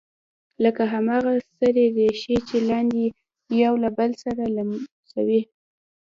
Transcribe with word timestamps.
لکه 0.63 0.83
هماغه 0.93 1.33
سرې 1.57 1.85
ریښې 1.97 2.37
چې 2.47 2.57
لاندې 2.69 3.05
یو 3.63 3.73
بل 3.97 4.11
سره 4.23 4.43
لمسوي 4.55 5.41